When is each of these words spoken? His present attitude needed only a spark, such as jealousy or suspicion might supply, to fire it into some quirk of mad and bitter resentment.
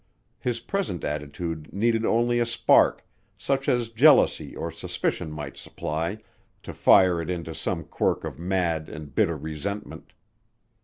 His 0.39 0.59
present 0.61 1.03
attitude 1.03 1.71
needed 1.71 2.07
only 2.07 2.39
a 2.39 2.45
spark, 2.47 3.05
such 3.37 3.69
as 3.69 3.89
jealousy 3.89 4.55
or 4.55 4.71
suspicion 4.71 5.31
might 5.31 5.57
supply, 5.57 6.17
to 6.63 6.73
fire 6.73 7.21
it 7.21 7.29
into 7.29 7.53
some 7.53 7.83
quirk 7.83 8.23
of 8.23 8.39
mad 8.39 8.89
and 8.89 9.13
bitter 9.13 9.37
resentment. 9.37 10.13